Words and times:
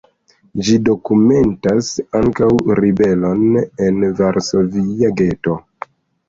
Ĝi 0.67 0.77
dokumentas 0.87 1.89
ankaŭ 2.19 2.47
ribelon 2.79 3.61
en 3.89 4.01
varsovia 4.23 5.13
geto. 5.23 5.61